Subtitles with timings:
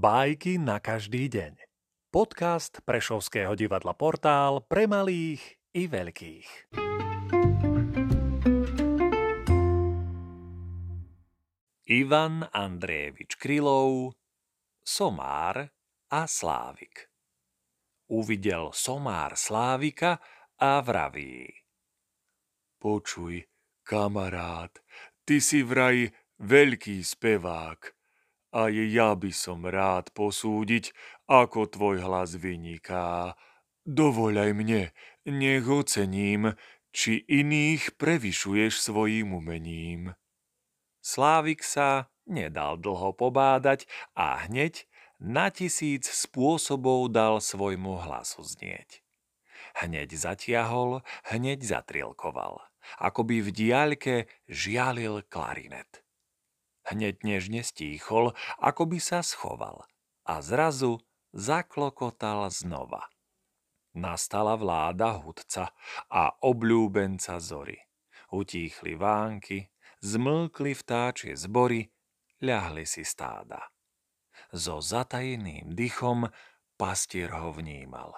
[0.00, 1.60] Bajky na každý deň.
[2.08, 6.72] Podcast Prešovského divadla Portál pre malých i veľkých.
[11.84, 14.16] Ivan Andrejevič Krylov,
[14.80, 15.68] Somár
[16.08, 17.12] a Slávik.
[18.08, 20.16] Uvidel Somár Slávika
[20.56, 21.44] a vraví.
[22.80, 23.44] Počuj,
[23.84, 24.72] kamarát,
[25.28, 26.08] ty si vraj
[26.40, 27.99] veľký spevák
[28.50, 30.90] aj ja by som rád posúdiť,
[31.30, 33.38] ako tvoj hlas vyniká.
[33.86, 34.82] Dovoľaj mne,
[35.26, 36.58] nech ocením,
[36.90, 40.18] či iných prevyšuješ svojim umením.
[41.00, 43.86] Slávik sa nedal dlho pobádať
[44.18, 44.84] a hneď
[45.20, 49.00] na tisíc spôsobov dal svojmu hlasu znieť.
[49.78, 52.58] Hneď zatiahol, hneď zatrilkoval,
[52.98, 54.14] ako by v diaľke
[54.50, 56.02] žialil klarinet.
[56.88, 59.84] Hneď nežne stíchol, ako by sa schoval
[60.24, 61.02] a zrazu
[61.34, 63.10] zaklokotal znova.
[63.90, 65.74] Nastala vláda hudca
[66.06, 67.78] a obľúbenca zory.
[68.30, 69.66] Utíchli vánky,
[69.98, 71.90] zmlkli vtáčie zbory,
[72.38, 73.58] ľahli si stáda.
[74.54, 76.30] So zatajeným dychom
[76.78, 78.14] pastier ho vnímal.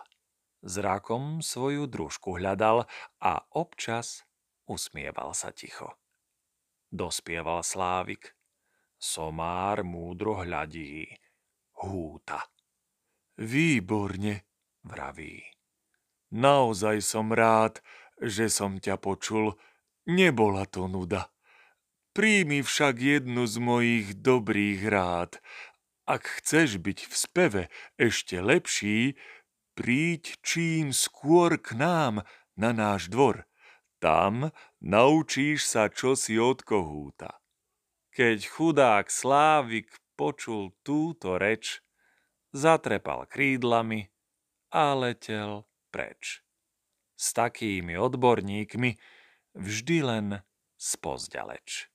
[0.63, 2.87] Zrakom svoju družku hľadal
[3.19, 4.23] a občas
[4.69, 5.97] usmieval sa ticho.
[6.93, 8.37] Dospieval Slávik,
[9.03, 11.11] Somár múdro hľadí.
[11.83, 12.39] Húta.
[13.35, 14.47] Výborne,
[14.87, 15.43] vraví.
[16.31, 17.83] Naozaj som rád,
[18.23, 19.59] že som ťa počul.
[20.07, 21.35] Nebola to nuda.
[22.15, 25.43] Príjmi však jednu z mojich dobrých rád.
[26.07, 27.63] Ak chceš byť v speve
[27.99, 29.19] ešte lepší,
[29.75, 32.23] príď čím skôr k nám
[32.55, 33.51] na náš dvor.
[33.99, 37.42] Tam naučíš sa čosi od kohúta.
[38.13, 39.89] Keď chudák Slávik
[40.21, 41.81] počul túto reč,
[42.53, 44.13] zatrepal krídlami
[44.69, 46.45] a letel preč.
[47.17, 49.01] S takými odborníkmi
[49.57, 50.27] vždy len
[50.77, 51.92] spozďaleč.